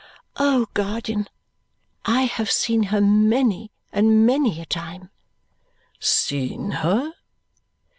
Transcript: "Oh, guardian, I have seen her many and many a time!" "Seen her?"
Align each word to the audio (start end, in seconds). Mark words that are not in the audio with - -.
"Oh, 0.37 0.65
guardian, 0.73 1.27
I 2.05 2.23
have 2.23 2.49
seen 2.49 2.85
her 2.89 2.99
many 3.01 3.69
and 3.91 4.25
many 4.25 4.59
a 4.59 4.65
time!" 4.65 5.11
"Seen 5.99 6.71
her?" 6.71 7.11